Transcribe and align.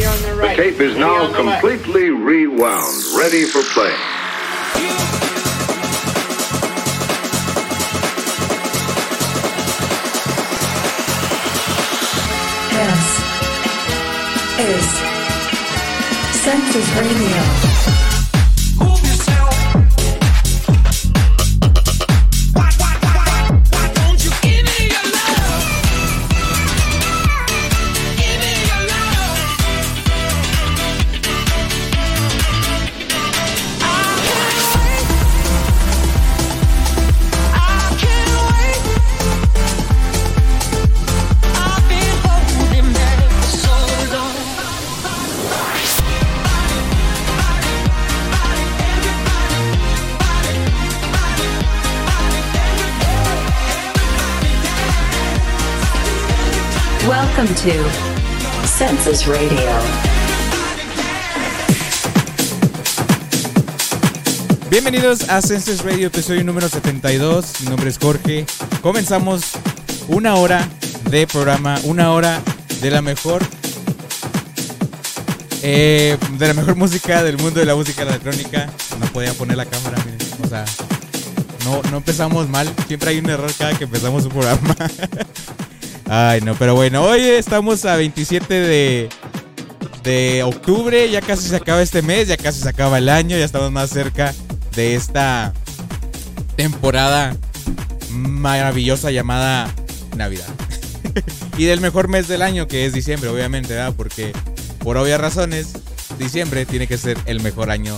The 0.00 0.54
tape 0.56 0.80
is 0.80 0.96
now 0.96 1.30
completely 1.34 2.08
rewound, 2.08 3.04
ready 3.18 3.44
for 3.44 3.60
play. 3.74 3.94
This 12.72 13.02
is 14.58 14.86
Census 16.40 16.88
Radio. 16.96 17.69
To 57.62 57.72
Census 58.66 59.26
Radio. 59.26 59.70
Bienvenidos 64.70 65.28
a 65.28 65.42
Census 65.42 65.84
Radio, 65.84 66.06
episodio 66.06 66.42
número 66.42 66.70
72. 66.70 67.60
Mi 67.60 67.68
nombre 67.68 67.90
es 67.90 67.98
Jorge. 67.98 68.46
Comenzamos 68.80 69.42
una 70.08 70.36
hora 70.36 70.66
de 71.10 71.26
programa, 71.26 71.78
una 71.84 72.12
hora 72.12 72.40
de 72.80 72.90
la 72.90 73.02
mejor 73.02 73.42
eh, 75.62 76.16
de 76.38 76.48
la 76.48 76.54
mejor 76.54 76.76
música 76.76 77.22
del 77.22 77.36
mundo 77.36 77.60
de 77.60 77.66
la 77.66 77.74
música 77.74 78.02
electrónica. 78.02 78.70
No 78.98 79.06
podía 79.12 79.34
poner 79.34 79.58
la 79.58 79.66
cámara, 79.66 79.98
miren. 80.06 80.26
O 80.42 80.48
sea, 80.48 80.64
no, 81.66 81.82
no 81.90 81.98
empezamos 81.98 82.48
mal. 82.48 82.72
Siempre 82.86 83.10
hay 83.10 83.18
un 83.18 83.28
error 83.28 83.52
cada 83.58 83.76
que 83.76 83.84
empezamos 83.84 84.24
un 84.24 84.30
programa. 84.30 84.74
Ay, 86.12 86.40
no, 86.40 86.56
pero 86.56 86.74
bueno, 86.74 87.04
hoy 87.04 87.20
estamos 87.20 87.84
a 87.84 87.94
27 87.94 88.52
de, 88.52 89.08
de 90.02 90.42
octubre, 90.42 91.08
ya 91.08 91.20
casi 91.20 91.48
se 91.48 91.54
acaba 91.54 91.80
este 91.80 92.02
mes, 92.02 92.26
ya 92.26 92.36
casi 92.36 92.60
se 92.60 92.68
acaba 92.68 92.98
el 92.98 93.08
año, 93.08 93.38
ya 93.38 93.44
estamos 93.44 93.70
más 93.70 93.90
cerca 93.90 94.34
de 94.74 94.96
esta 94.96 95.52
temporada 96.56 97.36
maravillosa 98.10 99.12
llamada 99.12 99.72
Navidad. 100.16 100.48
y 101.56 101.66
del 101.66 101.80
mejor 101.80 102.08
mes 102.08 102.26
del 102.26 102.42
año, 102.42 102.66
que 102.66 102.86
es 102.86 102.92
diciembre, 102.92 103.30
obviamente, 103.30 103.74
¿verdad? 103.74 103.94
Porque 103.96 104.32
por 104.80 104.96
obvias 104.96 105.20
razones, 105.20 105.74
diciembre 106.18 106.66
tiene 106.66 106.88
que 106.88 106.98
ser 106.98 107.18
el 107.26 107.38
mejor 107.38 107.70
año, 107.70 107.96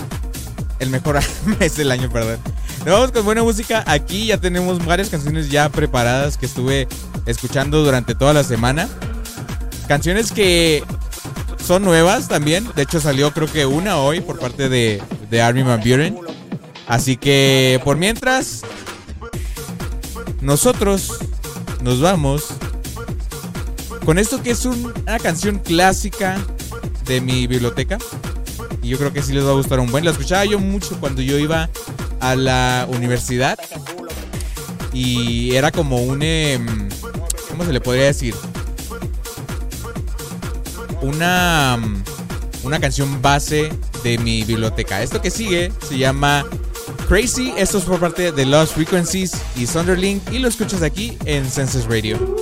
el 0.80 0.90
mejor 0.90 1.18
mes 1.58 1.76
del 1.76 1.90
año, 1.90 2.10
perdón. 2.10 2.40
Nos 2.84 2.94
vamos 2.94 3.12
con 3.12 3.24
buena 3.24 3.44
música. 3.44 3.84
Aquí 3.86 4.26
ya 4.26 4.38
tenemos 4.38 4.84
varias 4.84 5.08
canciones 5.08 5.48
ya 5.48 5.68
preparadas 5.68 6.36
que 6.36 6.46
estuve 6.46 6.88
escuchando 7.26 7.84
durante 7.84 8.16
toda 8.16 8.32
la 8.32 8.42
semana. 8.42 8.88
Canciones 9.86 10.32
que 10.32 10.82
son 11.64 11.84
nuevas 11.84 12.26
también. 12.26 12.68
De 12.74 12.82
hecho, 12.82 13.00
salió 13.00 13.32
creo 13.32 13.46
que 13.46 13.66
una 13.66 13.98
hoy 13.98 14.20
por 14.20 14.40
parte 14.40 14.68
de, 14.68 15.00
de 15.30 15.42
Armin 15.42 15.64
Van 15.64 15.78
Buren. 15.78 16.18
Así 16.88 17.16
que 17.16 17.80
por 17.84 17.98
mientras, 17.98 18.62
nosotros 20.40 21.20
nos 21.82 22.00
vamos 22.00 22.46
con 24.04 24.18
esto 24.18 24.42
que 24.42 24.50
es 24.50 24.64
una 24.64 25.20
canción 25.20 25.60
clásica 25.60 26.36
de 27.04 27.20
mi 27.20 27.46
biblioteca. 27.46 27.98
Y 28.82 28.88
yo 28.88 28.98
creo 28.98 29.12
que 29.12 29.22
sí 29.22 29.32
les 29.32 29.44
va 29.44 29.50
a 29.50 29.54
gustar 29.54 29.78
un 29.78 29.92
buen. 29.92 30.04
La 30.04 30.10
escuchaba 30.10 30.44
yo 30.44 30.58
mucho 30.58 30.98
cuando 30.98 31.22
yo 31.22 31.38
iba 31.38 31.70
a 32.22 32.36
la 32.36 32.86
universidad. 32.88 33.58
Y 34.92 35.54
era 35.54 35.70
como 35.70 35.96
un... 35.96 36.22
Em, 36.22 36.88
¿Cómo 37.50 37.64
se 37.64 37.72
le 37.72 37.80
podría 37.80 38.04
decir? 38.04 38.34
Una, 41.02 41.76
mm, 41.78 42.04
una 42.64 42.80
canción 42.80 43.20
base 43.20 43.70
de 44.04 44.18
mi 44.18 44.44
biblioteca. 44.44 45.02
Esto 45.02 45.20
que 45.20 45.30
sigue 45.30 45.72
se 45.86 45.98
llama 45.98 46.46
Crazy. 47.08 47.52
Esto 47.58 47.78
es 47.78 47.84
por 47.84 47.98
parte 48.00 48.32
de 48.32 48.46
Lost 48.46 48.74
Frequencies 48.74 49.32
y 49.56 49.66
Sunderlink. 49.66 50.22
Y 50.32 50.38
lo 50.38 50.48
escuchas 50.48 50.82
aquí 50.82 51.18
en 51.24 51.44
Census 51.50 51.84
Radio. 51.86 52.41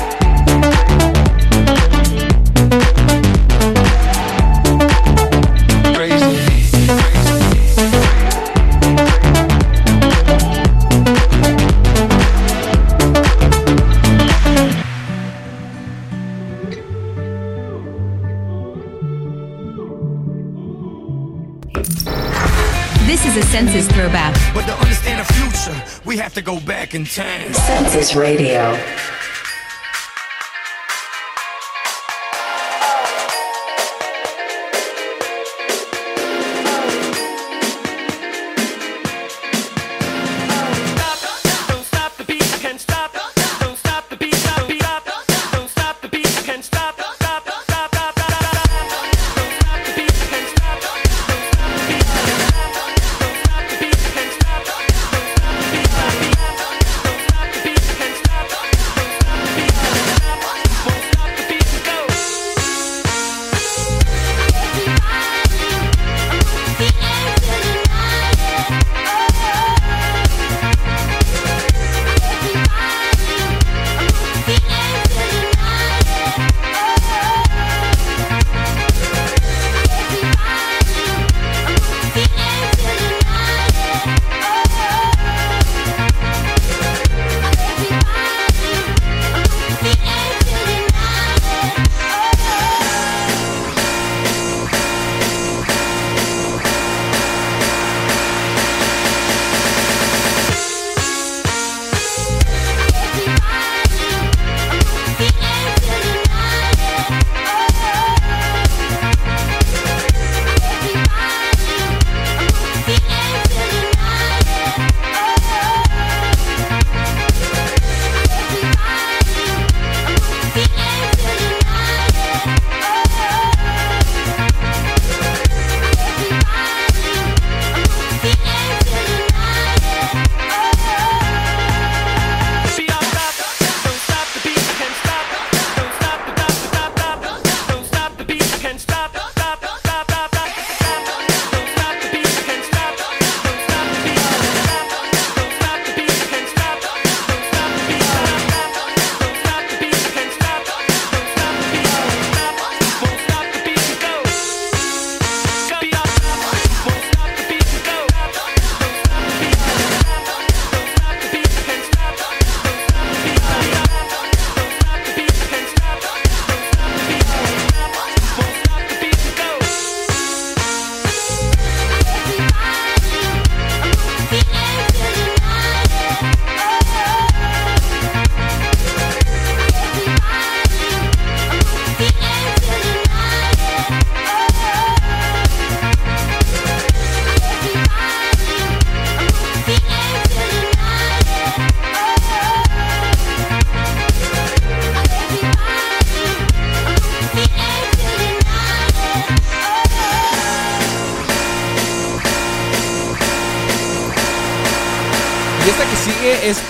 go 26.51 26.65
back 26.65 26.93
in 26.93 27.05
time. 27.05 27.53
Census 27.53 28.13
Radio. 28.15 28.77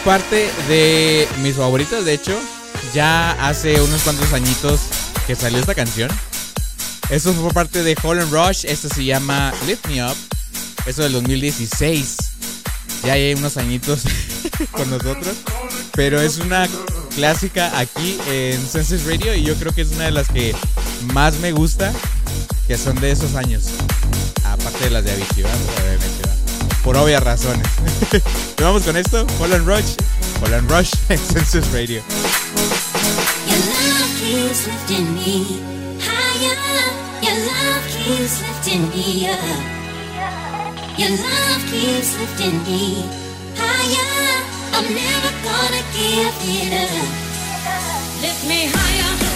parte 0.06 0.50
de 0.68 1.28
mis 1.42 1.56
favoritas, 1.56 2.06
de 2.06 2.14
hecho. 2.14 2.38
Ya 2.94 3.32
hace 3.48 3.80
unos 3.82 4.02
cuantos 4.02 4.34
añitos 4.34 4.82
que 5.28 5.36
salió 5.36 5.60
esta 5.60 5.76
canción. 5.76 6.10
Eso 7.10 7.34
fue 7.34 7.52
parte 7.52 7.84
de 7.84 7.96
Holland 8.02 8.32
Rush. 8.32 8.66
Esto 8.66 8.90
se 8.90 9.06
llama 9.06 9.54
Lift 9.68 9.88
Me 9.88 10.04
Up. 10.04 10.16
Eso 10.86 11.04
del 11.04 11.14
2016. 11.14 12.18
Ya 13.04 13.14
hay 13.14 13.34
unos 13.34 13.58
añitos 13.58 14.02
con 14.72 14.90
nosotros. 14.90 15.36
Pero 15.94 16.22
es 16.22 16.40
una 16.40 16.68
clásica 17.16 17.78
aquí 17.78 18.18
en 18.30 18.66
Senses 18.66 19.06
Radio. 19.06 19.36
Y 19.36 19.44
yo 19.44 19.56
creo 19.56 19.74
que 19.74 19.82
es 19.82 19.92
una 19.92 20.06
de 20.06 20.12
las 20.12 20.30
que 20.30 20.56
más 21.14 21.36
me 21.40 21.52
gusta. 21.52 21.94
Que 22.68 22.78
son 22.78 23.00
de 23.00 23.12
esos 23.12 23.36
años. 23.36 23.66
Aparte 24.46 24.86
de 24.86 24.90
las 24.90 25.04
de 25.04 25.12
Avicii 25.12 25.44
por 26.84 26.98
obvias 26.98 27.24
razones. 27.24 27.68
Nos 28.12 28.60
vamos 28.60 28.84
con 28.84 28.98
esto, 28.98 29.26
Holland 29.40 29.68
Rush, 29.68 29.96
Holland 30.42 30.70
Rush 30.70 30.92
en 31.10 31.18
Census 31.18 31.72
Radio. 31.72 32.02
Your 40.98 41.10
love 41.10 41.72
keeps 41.72 42.18
lifting 42.20 42.64
me 42.66 43.10
higher. 43.58 44.44
I'm 44.74 44.94
never 44.94 45.32
gonna 45.42 45.84
give 45.94 46.36
it 46.44 46.74
up. 46.74 48.22
Lift 48.22 48.46
me 48.48 48.68
higher. 48.68 49.31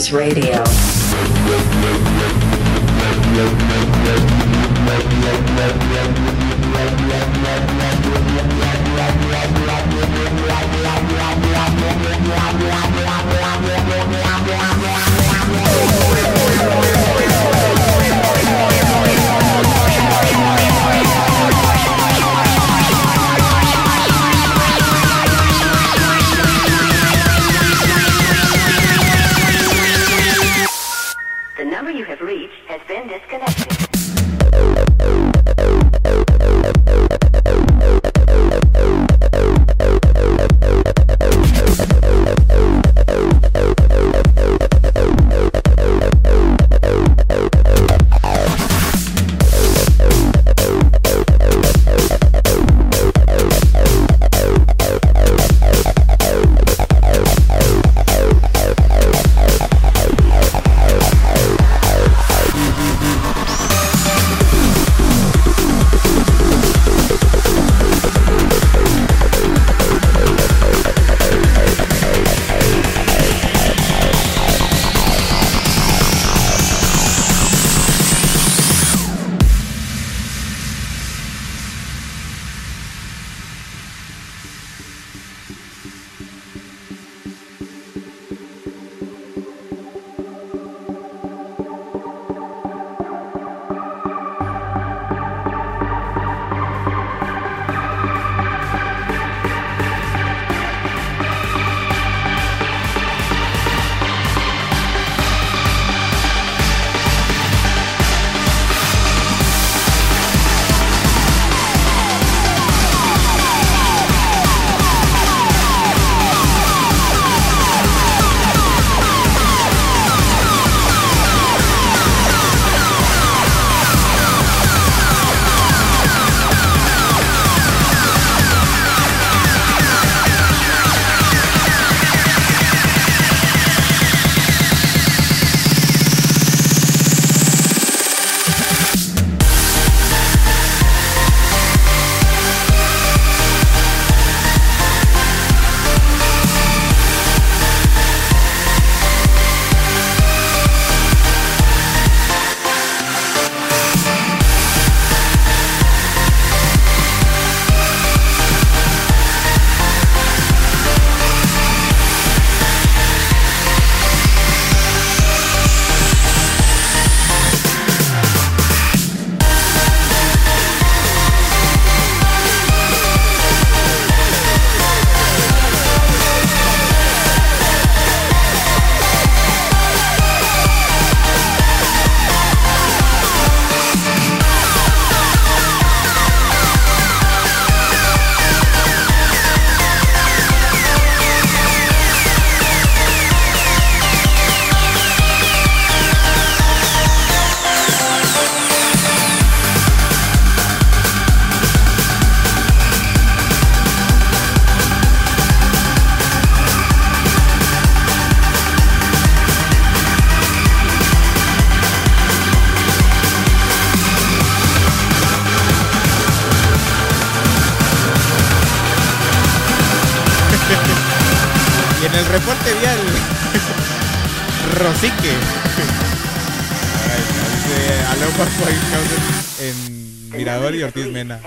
Census 0.00 0.12
Radio. 0.12 0.99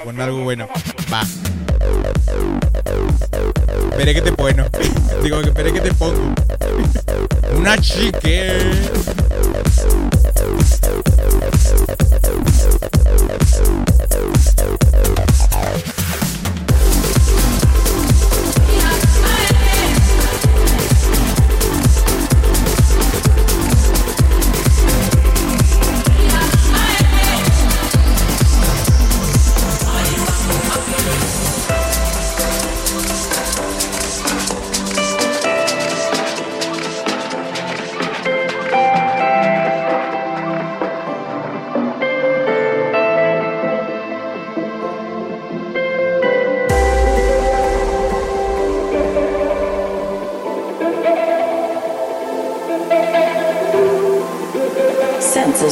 Con 0.03 0.19
algo 0.19 0.43
bueno. 0.43 0.67
Va. 1.11 1.23
Veré 3.97 4.13
que 4.13 4.21
te 4.21 4.31
bueno. 4.31 4.65
Digo, 5.23 5.41
que 5.41 5.49
veré 5.51 5.71
que 5.71 5.79
te 5.79 5.93
pongo. 5.93 6.33
Una 7.57 7.77
chique. 7.77 8.51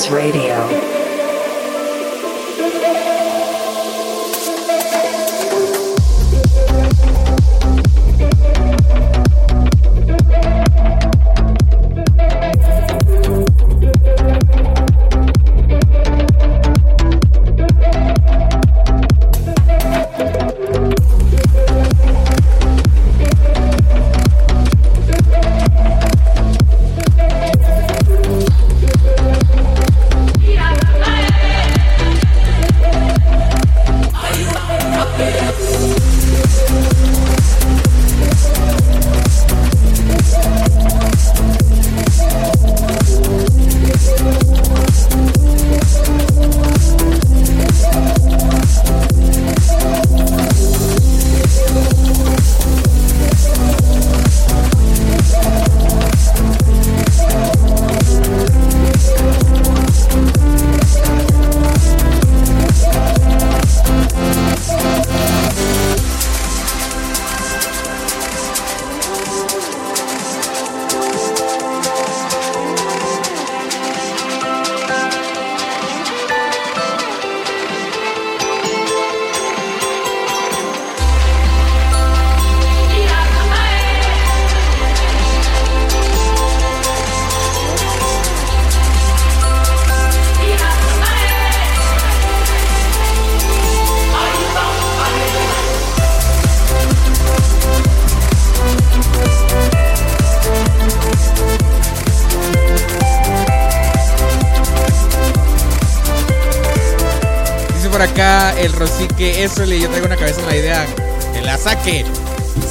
Radio. 0.10 1.11
Acá 108.02 108.60
el 108.60 108.74
Rosique, 108.74 109.44
eso 109.44 109.66
le 109.66 109.80
yo 109.80 109.88
traigo 109.90 110.08
una 110.08 110.18
cabeza 110.18 110.42
en 110.42 110.48
la 110.48 110.56
idea. 110.56 110.86
Que 111.34 111.42
la 111.42 111.58
saque. 111.58 112.06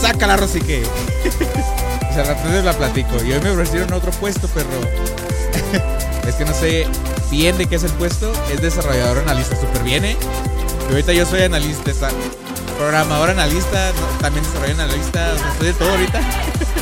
Sácala, 0.01 0.37
Rosique. 0.37 0.83
o 2.11 2.15
sea, 2.15 2.25
rato 2.25 2.49
la 2.63 2.73
platico. 2.73 3.17
Y 3.25 3.33
hoy 3.33 3.41
me 3.41 3.51
ofrecieron 3.51 3.93
otro 3.93 4.11
puesto, 4.13 4.49
perro. 4.49 4.69
es 6.29 6.35
que 6.35 6.45
no 6.45 6.55
sé 6.55 6.87
bien 7.31 7.57
de 7.59 7.67
qué 7.67 7.77
es 7.77 7.85
el 7.85 7.93
puesto. 7.93 8.33
Es 8.53 8.61
desarrollador 8.61 9.19
analista. 9.19 9.57
Súper 9.57 9.83
bien, 9.83 10.05
¿eh? 10.05 10.17
Y 10.89 10.93
ahorita 10.93 11.13
yo 11.13 11.27
soy 11.27 11.43
analista. 11.43 12.09
Programador 12.79 13.31
analista. 13.31 13.93
también 14.21 14.45
desarrollador 14.45 14.85
analista. 14.85 15.33
O 15.35 15.39
sea, 15.39 15.53
estoy 15.53 15.67
de 15.69 15.75
todo 15.75 15.91
ahorita. 15.91 16.21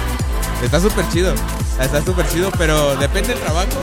Está 0.63 0.81
súper 0.81 1.09
chido. 1.11 1.35
Está 1.81 2.05
súper 2.05 2.29
chido, 2.29 2.51
pero 2.59 2.97
depende 2.97 3.29
del 3.29 3.41
trabajo. 3.41 3.83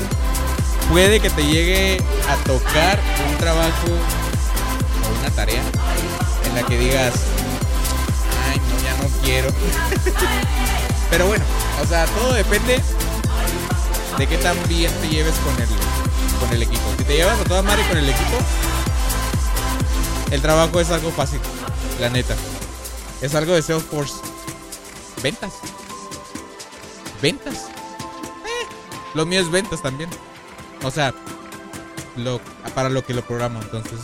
Puede 0.89 1.19
que 1.19 1.29
te 1.29 1.45
llegue 1.45 1.97
a 2.29 2.35
tocar 2.43 2.99
un 3.29 3.37
trabajo 3.37 3.87
una 5.19 5.29
tarea 5.31 5.61
en 6.45 6.55
la 6.55 6.63
que 6.63 6.77
digas, 6.77 7.13
ay, 8.49 8.59
no, 8.59 8.83
ya 8.83 9.03
no 9.03 9.21
quiero. 9.23 9.49
Pero 11.09 11.27
bueno, 11.27 11.45
o 11.81 11.85
sea, 11.85 12.05
todo 12.07 12.33
depende 12.33 12.81
de 14.17 14.27
qué 14.27 14.37
tan 14.37 14.57
bien 14.67 14.91
te 15.01 15.09
lleves 15.09 15.35
con 15.35 15.53
el, 15.61 15.69
con 16.39 16.53
el 16.53 16.63
equipo. 16.63 16.83
Si 16.97 17.03
te 17.03 17.17
llevas 17.17 17.39
a 17.39 17.43
toda 17.43 17.61
madre 17.61 17.87
con 17.87 17.97
el 17.97 18.09
equipo, 18.09 18.37
el 20.31 20.41
trabajo 20.41 20.79
es 20.79 20.89
algo 20.89 21.11
fácil, 21.11 21.39
la 21.99 22.09
neta. 22.09 22.35
Es 23.21 23.35
algo 23.35 23.53
de 23.53 23.61
Salesforce. 23.61 24.15
Ventas. 25.23 25.53
Ventas. 27.21 27.55
Eh, 28.45 28.67
lo 29.13 29.25
mío 29.25 29.41
es 29.41 29.49
ventas 29.49 29.81
también. 29.81 30.09
O 30.83 30.91
sea, 30.91 31.13
lo, 32.17 32.39
para 32.73 32.89
lo 32.89 33.05
que 33.05 33.13
lo 33.13 33.21
programo. 33.21 33.61
Entonces, 33.61 33.99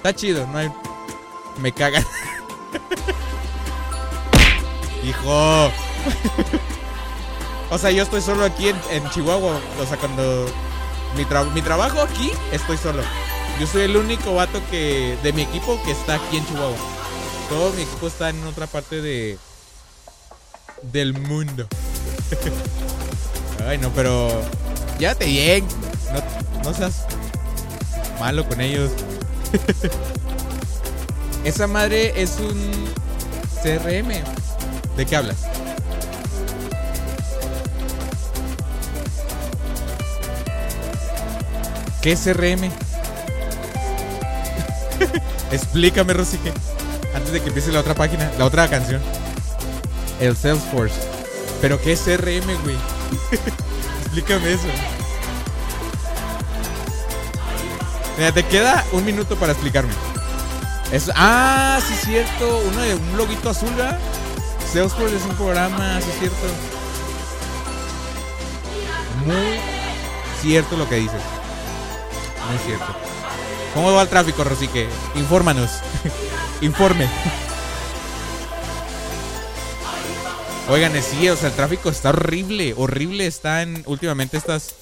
está 0.00 0.14
chido. 0.14 0.46
No 0.46 0.58
hay. 0.58 0.72
Me 1.58 1.72
cagan. 1.72 2.04
Hijo. 5.04 5.70
o 7.70 7.78
sea, 7.78 7.90
yo 7.90 8.02
estoy 8.02 8.20
solo 8.20 8.44
aquí 8.44 8.68
en, 8.68 8.76
en 8.90 9.08
Chihuahua. 9.10 9.60
O 9.80 9.86
sea, 9.86 9.96
cuando. 9.98 10.46
Mi, 11.16 11.24
tra- 11.24 11.50
mi 11.52 11.62
trabajo 11.62 12.00
aquí, 12.00 12.30
estoy 12.52 12.76
solo. 12.76 13.02
Yo 13.58 13.66
soy 13.66 13.82
el 13.82 13.96
único 13.96 14.34
vato 14.34 14.60
que 14.70 15.18
de 15.22 15.32
mi 15.32 15.42
equipo 15.42 15.80
que 15.84 15.90
está 15.90 16.14
aquí 16.14 16.36
en 16.38 16.46
Chihuahua. 16.46 16.76
Todo 17.48 17.72
mi 17.72 17.82
equipo 17.82 18.06
está 18.06 18.30
en 18.30 18.44
otra 18.46 18.66
parte 18.66 19.02
de. 19.02 19.38
Del 20.82 21.18
mundo. 21.18 21.66
Ay, 23.68 23.78
no, 23.78 23.90
pero. 23.90 24.30
Llévate 24.98 25.26
bien. 25.26 25.66
No, 26.12 26.64
no 26.70 26.74
seas 26.76 27.04
malo 28.18 28.46
con 28.48 28.60
ellos. 28.60 28.90
Esa 31.44 31.66
madre 31.66 32.20
es 32.20 32.38
un 32.38 32.70
CRM. 33.62 34.08
¿De 34.96 35.06
qué 35.06 35.16
hablas? 35.16 35.36
¿Qué 42.02 42.12
es 42.12 42.20
CRM? 42.20 42.64
Explícame, 45.52 46.12
Rosique. 46.14 46.52
Antes 47.14 47.32
de 47.32 47.40
que 47.40 47.48
empiece 47.48 47.72
la 47.72 47.80
otra 47.80 47.94
página, 47.94 48.30
la 48.38 48.44
otra 48.46 48.68
canción. 48.68 49.02
El 50.20 50.36
Salesforce. 50.36 50.94
¿Pero 51.60 51.80
qué 51.80 51.92
es 51.92 52.00
CRM, 52.00 52.46
güey? 52.62 52.76
Explícame 54.02 54.52
eso. 54.52 54.68
Mira, 58.20 58.32
te 58.32 58.44
queda 58.44 58.84
un 58.92 59.02
minuto 59.02 59.34
para 59.36 59.52
explicarme. 59.52 59.94
Ah, 61.14 61.80
sí 61.88 61.94
es 61.94 62.00
cierto. 62.02 62.62
Uno 62.68 62.82
de 62.82 62.94
un 62.94 63.16
loguito 63.16 63.48
azul, 63.48 63.70
¿verdad? 63.74 63.98
Salesforce 64.70 65.16
es 65.16 65.22
un 65.22 65.34
programa, 65.36 65.98
sí 66.02 66.10
es 66.10 66.18
cierto. 66.18 66.46
Muy 69.24 69.58
cierto 70.42 70.76
lo 70.76 70.86
que 70.86 70.96
dices. 70.96 71.22
Muy 72.50 72.58
cierto. 72.66 72.94
¿Cómo 73.72 73.90
va 73.90 74.02
el 74.02 74.08
tráfico, 74.08 74.44
Rosique? 74.44 74.86
Infórmanos. 75.14 75.70
Informe. 76.60 77.08
Oigan, 80.68 80.92
sí, 81.02 81.26
o 81.30 81.36
sea, 81.36 81.48
el 81.48 81.54
tráfico 81.54 81.88
está 81.88 82.10
horrible, 82.10 82.74
horrible 82.76 83.26
está 83.26 83.62
en 83.62 83.82
últimamente 83.86 84.36
estas 84.36 84.74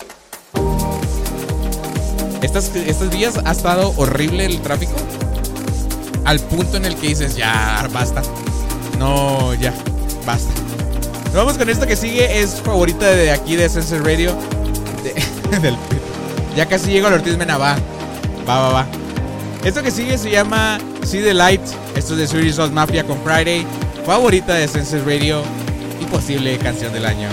estas, 2.42 2.70
estas 2.74 3.10
vías 3.10 3.38
ha 3.44 3.50
estado 3.50 3.92
horrible 3.96 4.44
el 4.44 4.60
tráfico. 4.60 4.94
Al 6.24 6.40
punto 6.40 6.76
en 6.76 6.84
el 6.84 6.94
que 6.96 7.08
dices, 7.08 7.36
ya, 7.36 7.88
basta. 7.92 8.22
No, 8.98 9.54
ya, 9.54 9.72
basta. 10.26 10.52
Nos 11.26 11.34
vamos 11.34 11.58
con 11.58 11.68
esto 11.68 11.86
que 11.86 11.96
sigue. 11.96 12.40
Es 12.40 12.60
favorita 12.60 13.06
de 13.06 13.30
aquí 13.30 13.56
de 13.56 13.68
Sensor 13.68 14.04
Radio. 14.04 14.34
De, 15.02 15.58
del, 15.60 15.76
ya 16.56 16.66
casi 16.66 16.90
llego 16.90 17.08
al 17.08 17.14
Ortiz 17.14 17.36
Mena. 17.36 17.58
Va, 17.58 17.76
va, 18.46 18.68
va. 18.70 18.86
Esto 19.64 19.82
que 19.82 19.90
sigue 19.90 20.16
se 20.16 20.30
llama 20.30 20.78
See 21.04 21.22
the 21.22 21.34
Light. 21.34 21.62
Esto 21.96 22.14
es 22.14 22.18
de 22.20 22.26
Series 22.26 22.58
of 22.58 22.70
Mafia 22.70 23.04
con 23.04 23.18
Friday. 23.22 23.66
Favorita 24.06 24.54
de 24.54 24.68
Senses 24.68 25.04
Radio 25.04 25.42
y 26.00 26.04
posible 26.06 26.56
canción 26.58 26.92
del 26.92 27.04
año. 27.04 27.28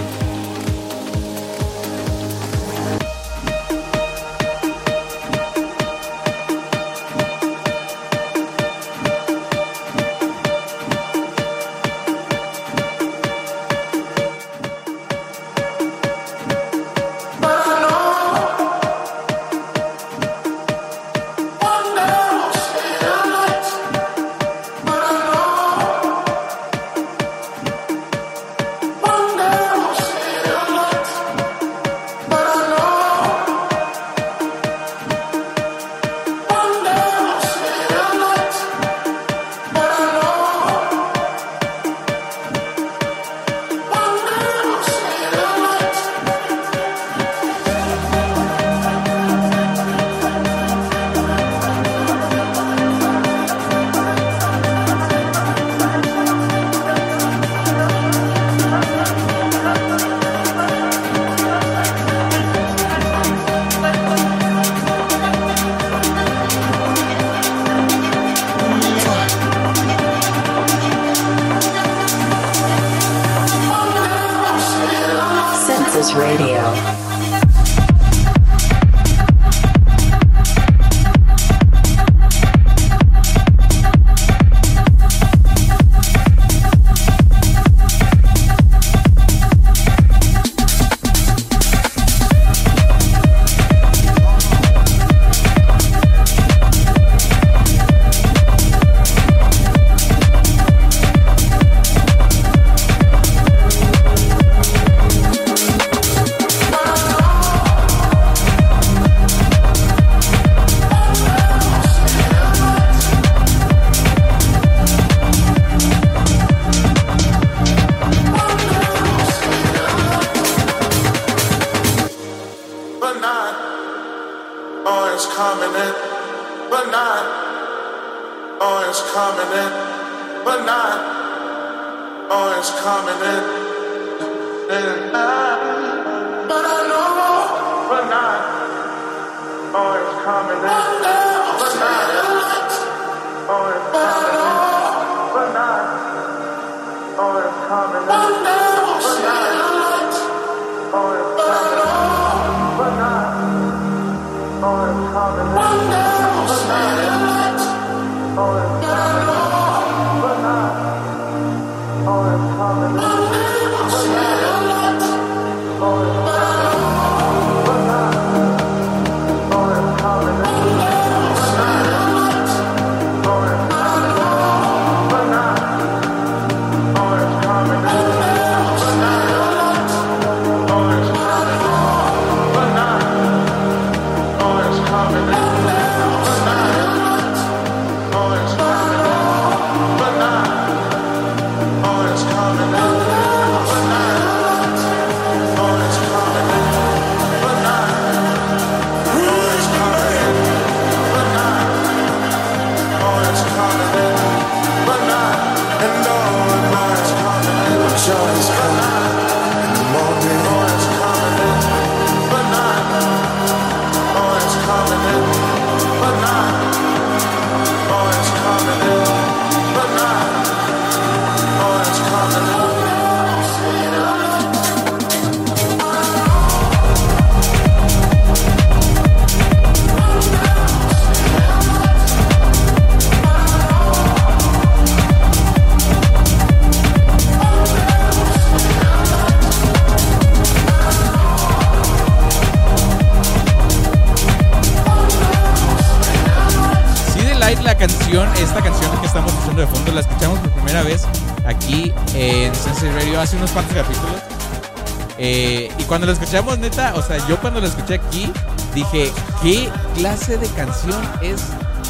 Lo 256.05 256.11
escuchamos, 256.13 256.57
neta, 256.59 256.93
o 256.95 257.01
sea, 257.01 257.17
yo 257.27 257.39
cuando 257.39 257.61
lo 257.61 257.67
escuché 257.67 257.95
aquí, 257.95 258.31
dije, 258.73 259.11
¿qué 259.41 259.69
clase 259.95 260.37
de 260.37 260.47
canción 260.49 261.01
es 261.21 261.41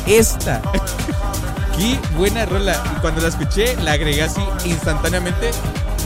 esta? 0.06 0.62
Qué 1.78 2.00
buena 2.16 2.46
rola. 2.46 2.82
Y 2.96 3.00
cuando 3.02 3.22
la 3.22 3.28
escuché, 3.28 3.76
la 3.82 3.94
agregué 3.94 4.24
así 4.24 4.42
instantáneamente 4.64 5.52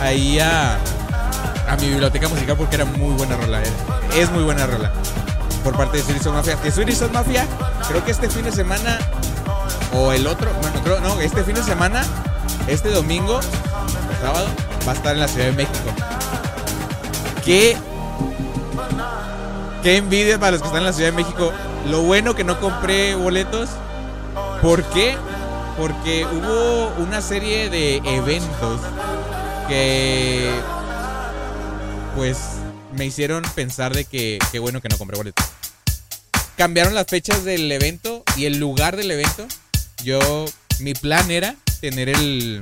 ahí 0.01 0.39
a, 0.39 0.79
a 1.67 1.75
mi 1.79 1.89
biblioteca 1.89 2.27
musical 2.27 2.57
porque 2.57 2.75
era 2.75 2.85
muy 2.85 3.13
buena 3.13 3.37
rola. 3.37 3.61
eh. 3.61 3.71
Es 4.15 4.31
muy 4.31 4.43
buena 4.43 4.65
rola. 4.65 4.91
Por 5.63 5.77
parte 5.77 6.01
de 6.01 6.03
House 6.03 6.25
Mafia. 6.33 6.55
Que 6.55 6.71
House 6.71 7.11
Mafia, 7.13 7.45
creo 7.87 8.03
que 8.03 8.11
este 8.11 8.29
fin 8.29 8.45
de 8.45 8.51
semana 8.51 8.97
o 9.93 10.11
el 10.11 10.25
otro, 10.25 10.49
bueno, 10.61 10.99
no, 11.01 11.19
este 11.21 11.43
fin 11.43 11.55
de 11.55 11.63
semana, 11.63 12.03
este 12.67 12.89
domingo, 12.89 13.39
sábado, 14.21 14.47
va 14.87 14.93
a 14.93 14.95
estar 14.95 15.13
en 15.13 15.19
la 15.19 15.27
Ciudad 15.27 15.47
de 15.47 15.51
México. 15.51 15.89
Qué, 17.45 17.77
qué 19.81 19.97
envidia 19.97 20.39
para 20.39 20.51
los 20.51 20.61
que 20.61 20.67
están 20.67 20.81
en 20.81 20.85
la 20.85 20.93
Ciudad 20.93 21.11
de 21.11 21.15
México. 21.15 21.53
Lo 21.87 22.01
bueno 22.01 22.35
que 22.35 22.43
no 22.43 22.59
compré 22.59 23.15
boletos. 23.15 23.69
¿Por 24.61 24.83
qué? 24.91 25.15
Porque 25.77 26.25
hubo 26.25 26.87
una 27.03 27.21
serie 27.21 27.69
de 27.69 27.97
eventos 27.97 28.81
que 29.67 30.49
pues 32.15 32.37
me 32.95 33.05
hicieron 33.05 33.43
pensar 33.55 33.93
de 33.93 34.03
que 34.05 34.39
qué 34.51 34.59
bueno 34.59 34.81
que 34.81 34.89
no 34.89 34.97
compré 34.97 35.17
boletos. 35.17 35.45
Cambiaron 36.57 36.93
las 36.93 37.07
fechas 37.07 37.45
del 37.45 37.71
evento 37.71 38.23
y 38.35 38.45
el 38.45 38.57
lugar 38.57 38.97
del 38.97 39.11
evento. 39.11 39.47
Yo, 40.03 40.45
mi 40.79 40.93
plan 40.93 41.31
era 41.31 41.55
tener 41.79 42.09
el, 42.09 42.61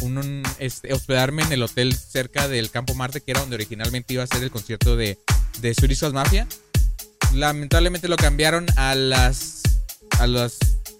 un, 0.00 0.16
un, 0.16 0.42
este, 0.58 0.94
hospedarme 0.94 1.42
en 1.42 1.52
el 1.52 1.62
hotel 1.62 1.94
cerca 1.94 2.48
del 2.48 2.70
Campo 2.70 2.94
Marte, 2.94 3.20
que 3.20 3.32
era 3.32 3.40
donde 3.40 3.56
originalmente 3.56 4.14
iba 4.14 4.22
a 4.22 4.26
ser 4.26 4.42
el 4.42 4.50
concierto 4.50 4.96
de, 4.96 5.18
de 5.60 5.74
House 5.74 6.12
Mafia. 6.12 6.46
Lamentablemente 7.34 8.08
lo 8.08 8.16
cambiaron 8.16 8.66
a 8.76 8.94
las 8.94 9.62
a 10.18 10.26
los 10.26 10.56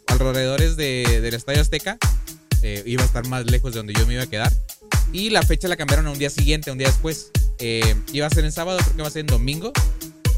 alrededores 0.08 0.76
de, 0.76 1.20
del 1.20 1.34
Estadio 1.34 1.60
Azteca. 1.60 1.98
Eh, 2.62 2.82
iba 2.86 3.02
a 3.02 3.06
estar 3.06 3.26
más 3.28 3.46
lejos 3.50 3.72
de 3.72 3.78
donde 3.78 3.94
yo 3.94 4.06
me 4.06 4.14
iba 4.14 4.22
a 4.22 4.26
quedar. 4.26 4.52
Y 5.12 5.30
la 5.30 5.42
fecha 5.42 5.68
la 5.68 5.76
cambiaron 5.76 6.06
a 6.06 6.10
un 6.10 6.18
día 6.18 6.30
siguiente, 6.30 6.70
un 6.70 6.78
día 6.78 6.88
después. 6.88 7.30
Eh, 7.58 7.94
iba 8.12 8.26
a 8.26 8.30
ser 8.30 8.44
en 8.44 8.52
sábado, 8.52 8.78
creo 8.82 8.96
que 8.96 9.02
va 9.02 9.08
a 9.08 9.10
ser 9.10 9.20
en 9.20 9.26
domingo. 9.28 9.72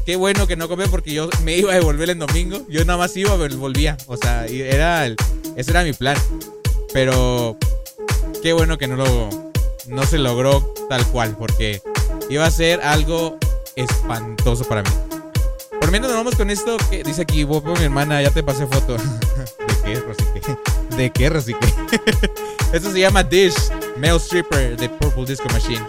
Qué 0.05 0.15
bueno 0.15 0.47
que 0.47 0.55
no 0.55 0.67
compré 0.67 0.87
porque 0.87 1.13
yo 1.13 1.29
me 1.43 1.57
iba 1.57 1.71
a 1.71 1.75
devolver 1.75 2.09
en 2.09 2.19
domingo. 2.19 2.65
Yo 2.69 2.83
nada 2.85 2.97
más 2.97 3.15
iba, 3.17 3.37
pero 3.37 3.57
volvía. 3.57 3.97
O 4.07 4.15
sea, 4.17 4.45
era 4.45 5.05
el- 5.05 5.15
ese 5.55 5.71
era 5.71 5.83
mi 5.83 5.93
plan. 5.93 6.17
Pero 6.93 7.57
qué 8.41 8.53
bueno 8.53 8.77
que 8.77 8.87
no 8.87 8.95
lo 8.95 9.51
no 9.87 10.05
se 10.05 10.17
logró 10.19 10.73
tal 10.87 11.05
cual 11.07 11.35
porque 11.37 11.81
iba 12.29 12.45
a 12.45 12.51
ser 12.51 12.81
algo 12.81 13.37
espantoso 13.79 14.63
para 14.65 14.83
mí. 14.83 14.89
Por 15.79 15.91
mientras 15.91 16.13
nos 16.13 16.19
vamos 16.19 16.35
con 16.35 16.49
esto 16.49 16.77
que 16.89 17.03
dice 17.03 17.21
aquí, 17.21 17.43
Bobo, 17.43 17.73
mi 17.75 17.85
hermana, 17.85 18.21
ya 18.21 18.29
te 18.29 18.43
pasé 18.43 18.67
foto. 18.67 18.97
¿De 19.67 19.75
qué, 19.83 19.99
Rosique? 19.99 20.57
¿De 20.97 21.09
qué, 21.11 21.29
Rosique? 21.29 21.73
esto 22.73 22.91
se 22.91 22.99
llama 22.99 23.23
Dish, 23.23 23.55
Male 23.97 24.19
Stripper 24.19 24.77
de 24.77 24.89
Purple 24.89 25.25
Disco 25.25 25.47
Machine. 25.53 25.85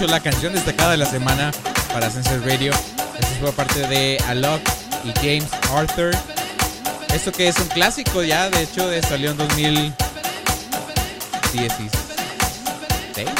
La 0.00 0.20
canción 0.20 0.52
destacada 0.52 0.92
de 0.92 0.98
la 0.98 1.06
semana 1.06 1.50
para 1.92 2.10
Sensor 2.10 2.40
Radio. 2.46 2.72
Esta 3.18 3.32
es 3.32 3.38
por 3.40 3.52
parte 3.54 3.80
de 3.88 4.18
Alok 4.28 4.60
y 5.04 5.12
James 5.16 5.48
Arthur. 5.74 6.10
Esto 7.12 7.32
que 7.32 7.48
es 7.48 7.58
un 7.58 7.66
clásico 7.68 8.22
ya, 8.22 8.48
de 8.50 8.62
hecho 8.62 8.88
salió 9.02 9.32
en 9.32 9.36
2016. 9.38 9.94
me 13.16 13.24
parece. 13.24 13.34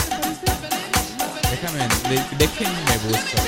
Déjame, 1.50 1.78
de- 2.08 2.36
déjenme 2.38 2.98
busco. 3.08 3.42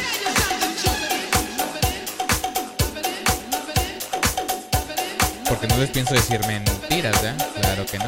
Porque 5.49 5.67
no 5.67 5.79
les 5.79 5.91
pienso 5.91 6.15
decir 6.15 6.41
mentiras, 6.47 7.23
¿ya? 7.23 7.35
Claro 7.61 7.87
que 7.87 7.99
no. 7.99 8.05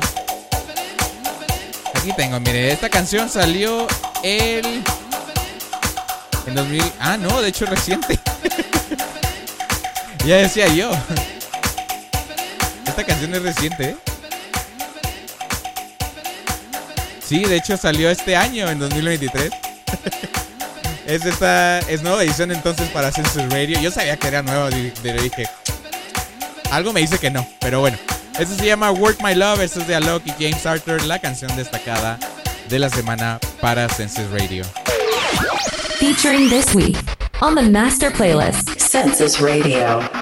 Aquí 1.94 2.12
tengo, 2.16 2.38
mire, 2.40 2.72
esta 2.72 2.88
canción 2.88 3.28
salió 3.28 3.86
el... 4.22 4.82
En 6.46 6.54
2000... 6.54 6.82
Ah, 6.98 7.16
no, 7.16 7.40
de 7.40 7.48
hecho 7.48 7.66
reciente. 7.66 8.18
ya 10.26 10.36
decía 10.36 10.68
yo. 10.68 10.90
Esta 12.86 13.04
canción 13.04 13.34
es 13.34 13.42
reciente, 13.42 13.90
¿eh? 13.90 13.96
Sí, 17.24 17.44
de 17.44 17.56
hecho 17.56 17.76
salió 17.76 18.10
este 18.10 18.36
año, 18.36 18.68
en 18.68 18.78
2023. 18.78 19.52
es 21.06 21.24
esta... 21.24 21.78
Es 21.80 22.02
nueva 22.02 22.22
edición 22.22 22.50
entonces 22.50 22.88
para 22.88 23.12
Census 23.12 23.48
Radio. 23.50 23.80
Yo 23.80 23.90
sabía 23.90 24.16
que 24.16 24.28
era 24.28 24.42
nueva, 24.42 24.70
dije... 24.70 25.48
Algo 26.70 26.92
me 26.92 27.00
dice 27.00 27.18
que 27.18 27.30
no, 27.30 27.46
pero 27.60 27.80
bueno. 27.80 27.98
Esto 28.38 28.54
se 28.56 28.64
llama 28.64 28.90
Work 28.90 29.22
My 29.22 29.34
Love. 29.34 29.60
Esto 29.60 29.80
es 29.80 29.86
de 29.86 29.96
Alok 29.96 30.26
y 30.26 30.30
James 30.30 30.64
Arthur, 30.64 31.02
la 31.02 31.18
canción 31.18 31.54
destacada 31.56 32.18
de 32.68 32.78
la 32.78 32.88
semana 32.88 33.40
para 33.60 33.88
Census 33.88 34.26
Radio. 34.30 34.64
Featuring 35.98 36.48
this 36.48 36.74
week 36.74 36.96
on 37.42 37.54
the 37.54 37.62
master 37.62 38.10
playlist. 38.10 38.78
Census 38.80 39.40
Radio. 39.40 40.19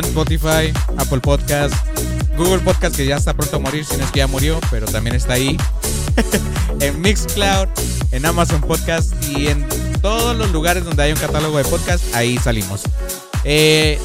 Spotify, 0.00 0.72
Apple 0.96 1.20
Podcast, 1.20 1.74
Google 2.36 2.60
Podcast, 2.60 2.96
que 2.96 3.06
ya 3.06 3.16
está 3.16 3.34
pronto 3.34 3.56
a 3.56 3.58
morir, 3.58 3.84
si 3.84 3.96
no 3.96 4.04
es 4.04 4.10
que 4.10 4.18
ya 4.18 4.26
murió, 4.26 4.58
pero 4.70 4.86
también 4.86 5.16
está 5.16 5.34
ahí. 5.34 5.56
en 6.80 7.00
Mixcloud, 7.00 7.68
en 8.10 8.26
Amazon 8.26 8.60
Podcast 8.60 9.12
y 9.28 9.48
en 9.48 9.66
todos 10.00 10.36
los 10.36 10.50
lugares 10.50 10.84
donde 10.84 11.02
hay 11.02 11.12
un 11.12 11.18
catálogo 11.18 11.58
de 11.58 11.64
podcast, 11.64 12.02
ahí 12.14 12.38
salimos. 12.38 12.82
Eh, 13.44 13.98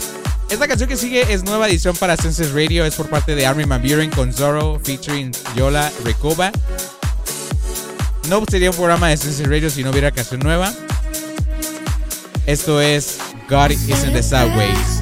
esta 0.49 0.67
canción 0.67 0.87
que 0.87 0.95
sigue 0.97 1.33
es 1.33 1.43
nueva 1.43 1.67
edición 1.67 1.95
para 1.95 2.15
Senses 2.15 2.51
Radio, 2.51 2.85
es 2.85 2.95
por 2.95 3.09
parte 3.09 3.35
de 3.35 3.45
Armin 3.45 3.67
Van 3.67 3.81
Buren 3.81 4.09
con 4.11 4.33
Zorro 4.33 4.79
featuring 4.83 5.31
Yola 5.55 5.91
Recoba. 6.03 6.51
No 8.29 8.43
sería 8.49 8.69
un 8.71 8.75
programa 8.75 9.09
de 9.09 9.17
Senses 9.17 9.47
Radio 9.47 9.69
si 9.69 9.83
no 9.83 9.91
hubiera 9.91 10.11
canción 10.11 10.39
nueva. 10.41 10.73
Esto 12.45 12.81
es 12.81 13.17
God 13.49 13.71
is 13.71 13.89
in 13.89 14.13
the 14.13 14.23
Subways. 14.23 14.96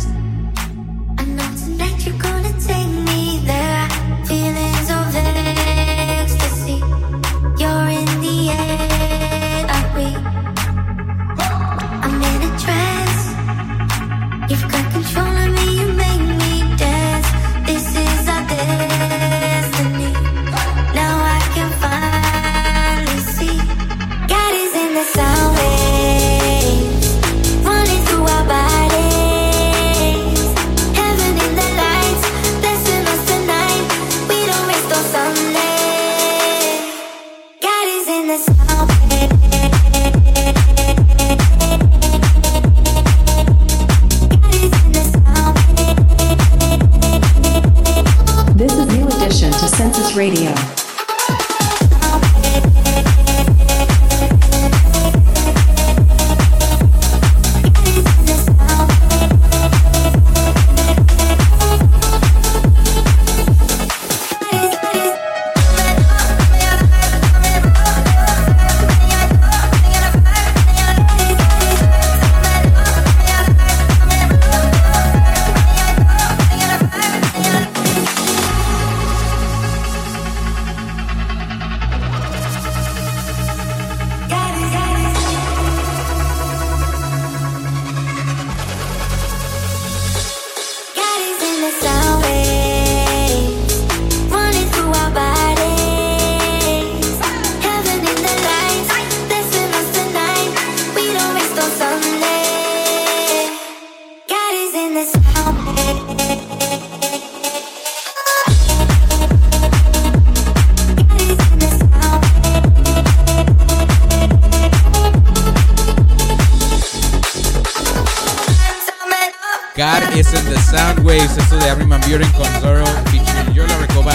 Esto 121.24 121.58
de 121.58 121.86
Van 121.86 122.02
Buren 122.02 122.30
con 122.34 122.46
Zorro 122.60 122.86
featuring 123.10 123.54
Yola 123.54 123.78
Recoba. 123.78 124.14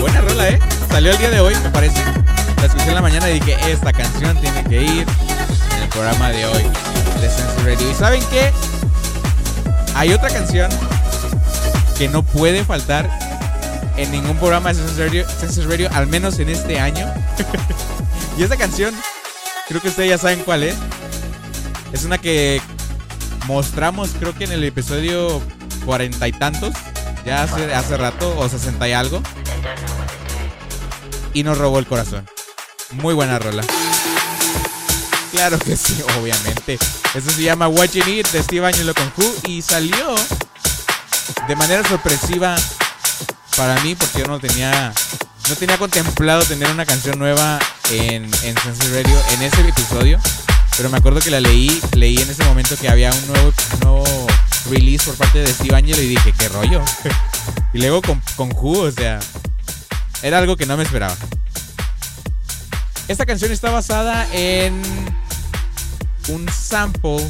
Buena 0.00 0.20
rola, 0.20 0.48
¿eh? 0.48 0.58
Salió 0.88 1.12
el 1.12 1.18
día 1.18 1.30
de 1.30 1.38
hoy, 1.38 1.54
me 1.62 1.70
parece. 1.70 2.02
La 2.56 2.66
escuché 2.66 2.88
en 2.88 2.94
la 2.96 3.02
mañana 3.02 3.30
y 3.30 3.38
dije, 3.38 3.56
esta 3.70 3.92
canción 3.92 4.36
tiene 4.40 4.64
que 4.64 4.82
ir 4.82 5.06
en 5.76 5.82
el 5.82 5.88
programa 5.90 6.30
de 6.30 6.46
hoy 6.46 6.62
de. 7.20 7.84
¿Y 7.84 7.94
saben 7.94 8.22
qué? 8.30 8.50
Hay 9.94 10.12
otra 10.12 10.28
canción 10.28 10.70
que 11.96 12.08
no 12.08 12.24
puede 12.24 12.64
faltar 12.64 13.08
en 13.96 14.10
ningún 14.10 14.36
programa 14.36 14.72
de 14.72 14.80
Sense 14.80 15.00
Radio, 15.04 15.24
Radio 15.68 15.90
al 15.92 16.08
menos 16.08 16.40
en 16.40 16.48
este 16.48 16.80
año. 16.80 17.06
y 18.38 18.42
esa 18.42 18.56
canción, 18.56 18.92
creo 19.68 19.80
que 19.80 19.88
ustedes 19.88 20.10
ya 20.10 20.18
saben 20.18 20.40
cuál 20.40 20.64
es. 20.64 20.74
Es 21.92 22.04
una 22.04 22.18
que 22.18 22.60
mostramos 23.46 24.10
creo 24.18 24.34
que 24.34 24.44
en 24.44 24.52
el 24.52 24.64
episodio 24.64 25.40
cuarenta 25.80 26.28
y 26.28 26.32
tantos, 26.32 26.74
ya 27.24 27.42
hace, 27.42 27.74
hace 27.74 27.96
rato, 27.96 28.34
o 28.38 28.48
sesenta 28.48 28.88
y 28.88 28.92
algo. 28.92 29.22
Y 31.32 31.42
nos 31.42 31.58
robó 31.58 31.78
el 31.78 31.86
corazón. 31.86 32.26
Muy 32.92 33.14
buena 33.14 33.38
rola. 33.38 33.62
Claro 35.32 35.58
que 35.58 35.76
sí, 35.76 35.96
obviamente. 36.18 36.78
Eso 37.14 37.30
se 37.30 37.42
llama 37.42 37.68
Watching 37.68 38.08
It 38.08 38.28
de 38.28 38.42
Steve 38.42 38.66
Angelo 38.66 38.94
con 38.94 39.12
Who 39.16 39.32
y 39.46 39.62
salió 39.62 40.14
de 41.46 41.56
manera 41.56 41.88
sorpresiva 41.88 42.56
para 43.56 43.80
mí 43.80 43.94
porque 43.94 44.20
yo 44.20 44.26
no 44.26 44.40
tenía 44.40 44.92
no 45.48 45.56
tenía 45.56 45.78
contemplado 45.78 46.42
tener 46.44 46.70
una 46.70 46.86
canción 46.86 47.18
nueva 47.18 47.58
en, 47.90 48.30
en 48.42 48.56
Radio 48.56 49.22
en 49.32 49.42
ese 49.42 49.60
episodio. 49.68 50.18
Pero 50.76 50.88
me 50.90 50.98
acuerdo 50.98 51.20
que 51.20 51.30
la 51.30 51.40
leí, 51.40 51.80
leí 51.94 52.16
en 52.16 52.30
ese 52.30 52.44
momento 52.44 52.76
que 52.76 52.88
había 52.88 53.12
un 53.12 53.26
nuevo, 53.26 53.52
nuevo 53.82 54.26
release 54.68 55.06
por 55.06 55.16
parte 55.16 55.40
de 55.40 55.52
Steve 55.52 55.76
Angelo 55.76 56.00
y 56.00 56.08
dije, 56.08 56.32
¿qué 56.38 56.48
rollo? 56.48 56.82
y 57.72 57.78
luego 57.78 58.02
con, 58.02 58.22
con 58.36 58.50
Who, 58.52 58.80
o 58.80 58.90
sea, 58.90 59.20
era 60.22 60.38
algo 60.38 60.56
que 60.56 60.66
no 60.66 60.76
me 60.76 60.82
esperaba. 60.82 61.16
Esta 63.08 63.26
canción 63.26 63.50
está 63.50 63.70
basada 63.70 64.28
en 64.32 64.80
un 66.28 66.48
sample. 66.48 67.26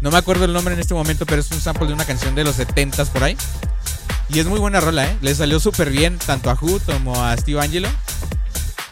No 0.00 0.10
me 0.10 0.18
acuerdo 0.18 0.44
el 0.44 0.52
nombre 0.52 0.74
en 0.74 0.80
este 0.80 0.94
momento, 0.94 1.24
pero 1.26 1.40
es 1.40 1.50
un 1.52 1.60
sample 1.60 1.86
de 1.86 1.92
una 1.92 2.04
canción 2.04 2.34
de 2.34 2.42
los 2.42 2.58
70s 2.58 3.08
por 3.08 3.22
ahí. 3.22 3.36
Y 4.28 4.40
es 4.40 4.46
muy 4.46 4.58
buena 4.58 4.80
rola, 4.80 5.04
¿eh? 5.04 5.16
Le 5.20 5.34
salió 5.34 5.60
súper 5.60 5.90
bien 5.90 6.18
tanto 6.18 6.50
a 6.50 6.54
Who 6.54 6.80
como 6.80 7.22
a 7.22 7.36
Steve 7.36 7.60
Angelo. 7.60 7.88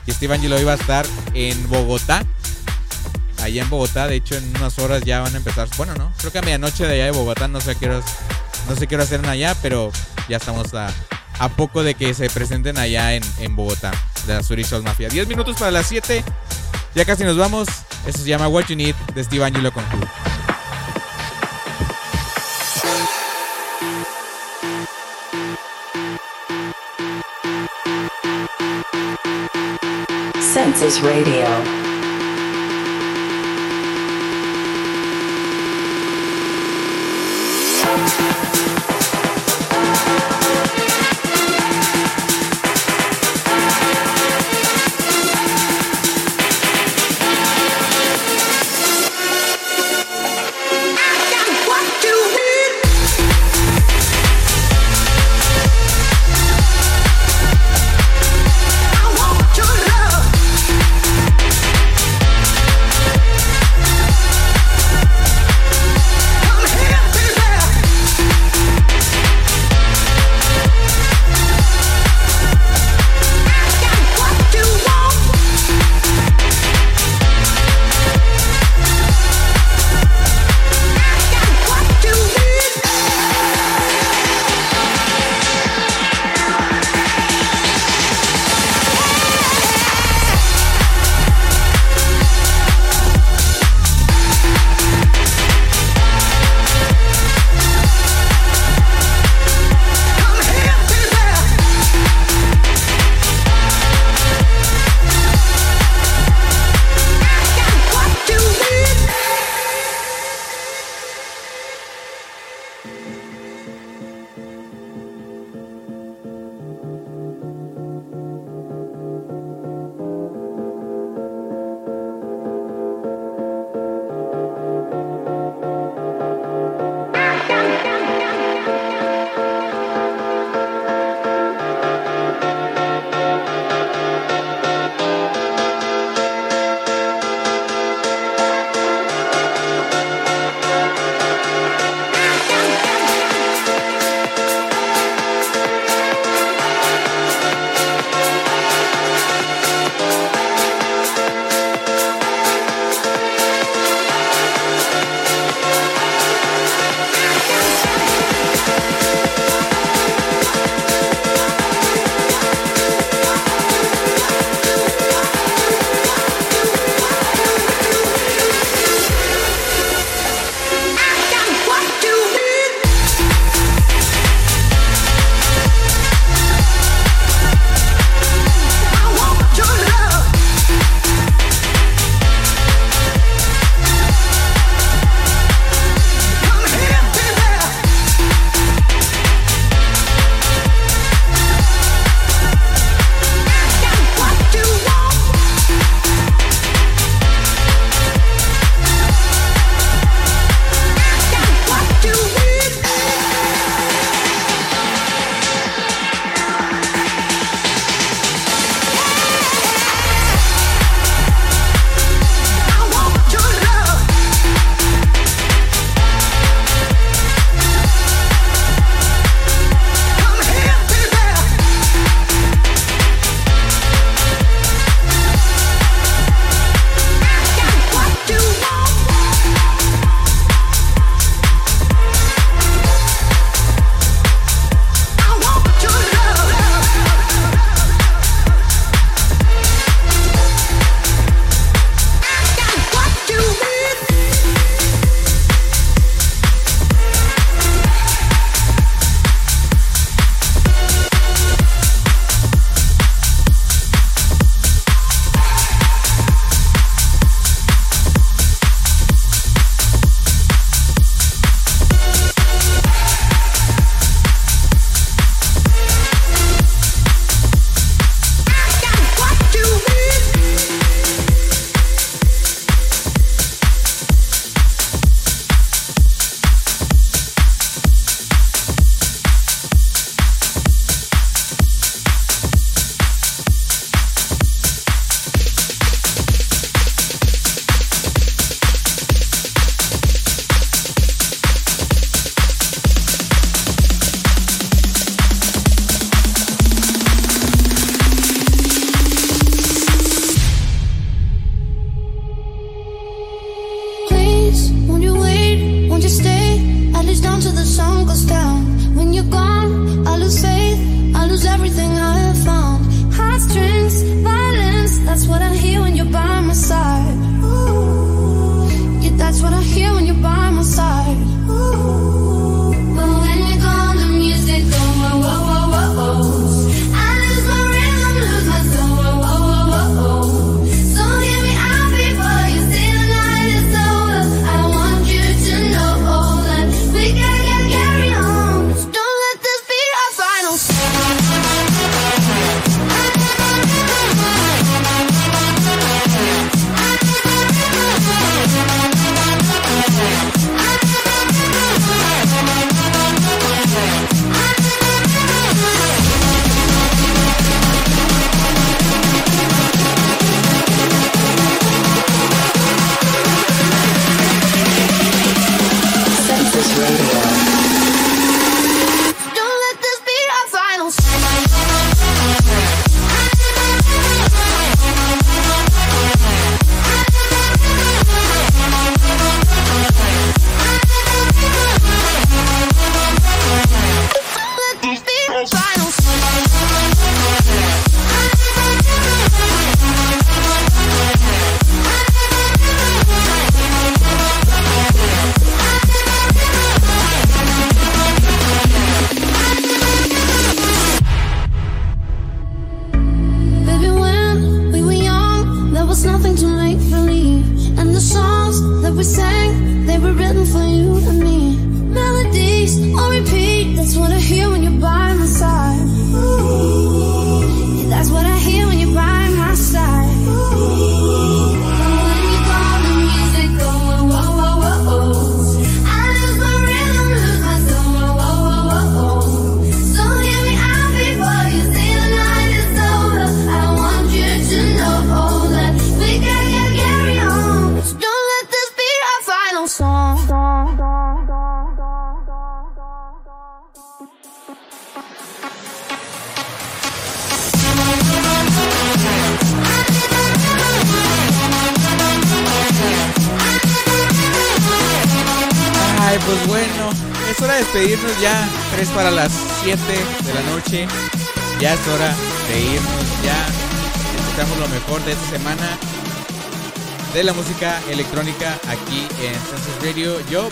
Y 0.06 0.12
Steve 0.12 0.34
Angelo 0.34 0.60
iba 0.60 0.72
a 0.72 0.76
estar 0.76 1.06
en 1.34 1.68
Bogotá. 1.68 2.24
Allá 3.43 3.62
en 3.62 3.70
Bogotá, 3.70 4.07
de 4.07 4.16
hecho 4.16 4.36
en 4.36 4.57
unas 4.57 4.78
horas 4.78 5.03
ya 5.03 5.20
van 5.20 5.34
a 5.34 5.38
empezar. 5.38 5.68
Bueno, 5.76 5.95
no, 5.95 6.12
creo 6.18 6.32
que 6.32 6.38
a 6.38 6.43
medianoche 6.43 6.86
de 6.86 6.95
allá 6.95 7.05
de 7.07 7.11
Bogotá, 7.12 7.49
no 7.49 7.61
sé 7.61 7.74
qué 7.76 7.86
horas, 7.86 8.05
no 8.68 8.76
sé 8.76 8.86
qué 8.86 8.97
horas 8.97 9.12
allá, 9.12 9.55
pero 9.62 9.91
ya 10.28 10.36
estamos 10.36 10.74
a, 10.74 10.88
a 11.38 11.49
poco 11.49 11.82
de 11.82 11.95
que 11.95 12.12
se 12.14 12.28
presenten 12.30 12.78
allá 12.78 13.14
en, 13.14 13.22
en 13.38 13.57
Bogotá, 13.57 13.93
de 14.26 14.34
la 14.34 14.43
Soul 14.43 14.82
Mafia. 14.82 15.09
10 15.09 15.26
minutos 15.26 15.57
para 15.59 15.70
las 15.70 15.86
7, 15.86 16.22
ya 16.95 17.05
casi 17.05 17.24
nos 17.24 17.36
vamos. 17.36 17.68
Eso 18.07 18.18
se 18.18 18.28
llama 18.28 18.49
What 18.49 18.66
You 18.66 18.76
Need 18.76 18.95
de 19.14 19.24
Steve 19.24 19.45
Angelo 19.45 19.72
con 19.72 19.84
Who. 19.84 20.07
Census 30.53 31.01
Radio. 31.01 31.79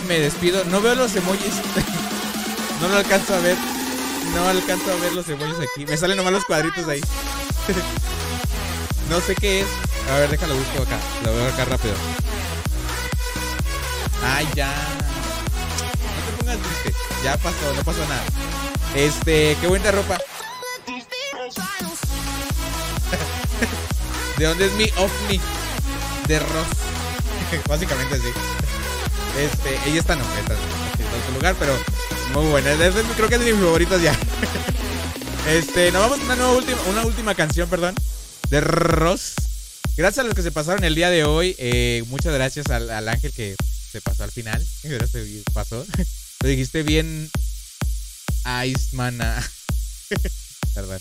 Me 0.09 0.19
despido. 0.19 0.65
No 0.65 0.81
veo 0.81 0.95
los 0.95 1.15
emojis. 1.15 1.53
no 2.81 2.89
lo 2.89 2.97
alcanzo 2.97 3.35
a 3.35 3.39
ver. 3.39 3.55
No 4.33 4.45
alcanzo 4.47 4.91
a 4.91 4.95
ver 4.95 5.13
los 5.13 5.29
emojis 5.29 5.57
aquí. 5.59 5.85
Me 5.85 5.95
salen 5.95 6.17
nomás 6.17 6.33
los 6.33 6.43
cuadritos 6.45 6.87
ahí. 6.87 7.01
no 9.09 9.21
sé 9.21 9.35
qué 9.35 9.59
es. 9.61 9.67
A 10.11 10.17
ver, 10.17 10.31
déjalo 10.31 10.55
busco 10.55 10.81
acá. 10.81 10.97
Lo 11.23 11.35
veo 11.35 11.47
acá 11.47 11.65
rápido. 11.65 11.93
Ay, 14.25 14.49
ya. 14.55 14.67
No 14.67 14.73
te 16.25 16.31
pongas 16.39 16.57
triste. 16.57 16.91
Ya 17.23 17.37
pasó, 17.37 17.71
no 17.75 17.83
pasó 17.83 17.99
nada. 18.07 18.23
Este, 18.95 19.55
qué 19.61 19.67
buena 19.67 19.91
ropa. 19.91 20.17
¿De 24.37 24.45
dónde 24.45 24.65
es 24.65 24.73
mi 24.73 24.91
ovni? 24.97 25.39
De 26.27 26.39
Ross. 26.39 26.67
Básicamente 27.67 28.15
así. 28.15 28.58
Este, 29.37 29.89
ella 29.89 29.99
está 29.99 30.15
no, 30.15 30.23
esta 30.37 30.53
no, 30.53 30.59
en 30.59 31.21
otro 31.21 31.33
lugar, 31.35 31.55
pero 31.59 31.77
muy 32.33 32.47
buena. 32.47 32.73
Creo 33.15 33.29
que 33.29 33.35
es 33.35 33.41
de 33.41 33.53
mis 33.53 33.61
favoritas 33.61 34.01
ya. 34.01 34.17
Este, 35.47 35.91
nos 35.91 36.01
vamos 36.01 36.19
con 36.19 36.29
una 36.29 36.51
última, 36.51 36.79
una 36.83 37.05
última 37.05 37.33
canción, 37.33 37.67
perdón. 37.69 37.95
De 38.49 38.61
Ross. 38.61 39.33
Gracias 39.97 40.23
a 40.23 40.27
los 40.27 40.35
que 40.35 40.43
se 40.43 40.51
pasaron 40.51 40.83
el 40.83 40.93
día 40.93 41.09
de 41.09 41.23
hoy. 41.23 41.55
eh, 41.57 42.03
muchas 42.07 42.33
gracias 42.33 42.67
al, 42.67 43.07
ángel 43.07 43.31
que 43.31 43.55
se 43.91 43.99
pasó 43.99 44.23
al 44.25 44.31
final. 44.31 44.63
Se 44.81 45.43
pasó. 45.53 45.83
Lo 46.41 46.49
dijiste 46.49 46.83
bien. 46.83 47.31
Iceman. 48.63 49.21
ah. 49.21 49.43
Perdón. 50.75 50.99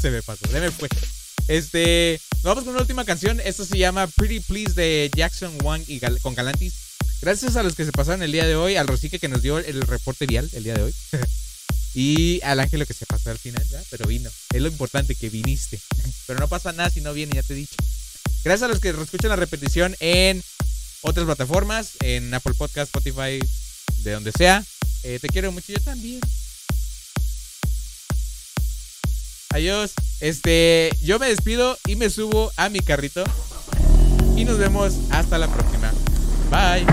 se 0.00 0.10
me 0.10 0.22
pasó. 0.22 0.46
Se 0.48 0.60
me 0.60 0.70
fue. 0.70 0.88
Este. 1.48 2.20
Nos 2.36 2.44
vamos 2.44 2.64
con 2.64 2.74
una 2.74 2.82
última 2.82 3.04
canción. 3.04 3.40
Esto 3.40 3.64
se 3.64 3.76
llama 3.76 4.06
Pretty 4.06 4.40
Please 4.40 4.74
de 4.74 5.10
Jackson 5.14 5.52
Wang 5.62 5.82
y 5.88 6.00
con 6.22 6.34
Galantis. 6.34 6.89
Gracias 7.22 7.56
a 7.56 7.62
los 7.62 7.74
que 7.74 7.84
se 7.84 7.92
pasaron 7.92 8.22
el 8.22 8.32
día 8.32 8.46
de 8.46 8.56
hoy. 8.56 8.76
Al 8.76 8.86
Rosique 8.86 9.18
que 9.18 9.28
nos 9.28 9.42
dio 9.42 9.58
el 9.58 9.82
reporte 9.82 10.26
vial 10.26 10.48
el 10.54 10.64
día 10.64 10.74
de 10.74 10.84
hoy. 10.84 10.94
y 11.94 12.40
al 12.42 12.60
Ángelo 12.60 12.86
que 12.86 12.94
se 12.94 13.04
pasó 13.04 13.30
al 13.30 13.38
final, 13.38 13.62
¿verdad? 13.70 13.86
Pero 13.90 14.06
vino. 14.06 14.30
Es 14.52 14.62
lo 14.62 14.68
importante 14.68 15.14
que 15.14 15.28
viniste. 15.28 15.78
Pero 16.26 16.40
no 16.40 16.48
pasa 16.48 16.72
nada 16.72 16.88
si 16.88 17.02
no 17.02 17.12
viene, 17.12 17.34
ya 17.34 17.42
te 17.42 17.52
he 17.52 17.56
dicho. 17.56 17.76
Gracias 18.42 18.62
a 18.62 18.68
los 18.68 18.80
que 18.80 18.88
escuchan 18.88 19.28
la 19.28 19.36
repetición 19.36 19.94
en 20.00 20.42
otras 21.02 21.26
plataformas, 21.26 21.90
en 22.00 22.32
Apple 22.32 22.54
Podcast, 22.56 22.94
Spotify, 22.94 23.38
de 23.98 24.12
donde 24.12 24.32
sea. 24.32 24.64
Eh, 25.02 25.18
te 25.20 25.28
quiero 25.28 25.52
mucho, 25.52 25.72
yo 25.72 25.80
también. 25.80 26.20
Adiós. 29.50 29.92
Este, 30.20 30.90
yo 31.02 31.18
me 31.18 31.28
despido 31.28 31.76
y 31.86 31.96
me 31.96 32.08
subo 32.08 32.50
a 32.56 32.70
mi 32.70 32.80
carrito. 32.80 33.24
Y 34.36 34.44
nos 34.46 34.56
vemos 34.56 34.94
hasta 35.10 35.36
la 35.36 35.52
próxima. 35.52 35.92
Bye. 36.50 36.84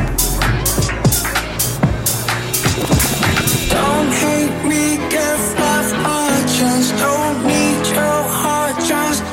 Don't 3.72 4.12
hate 4.14 4.58
me, 4.70 4.98
give 5.10 5.44
love 5.58 5.92
a 5.94 6.48
chance. 6.56 6.92
Don't 6.92 7.44
need 7.48 7.88
your 7.88 8.22
heart, 8.38 8.76
just 8.86 9.24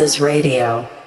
please. 0.00 0.12
Census 0.12 0.20
Radio. 0.20 0.99